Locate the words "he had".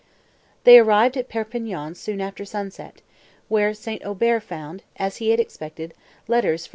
5.17-5.39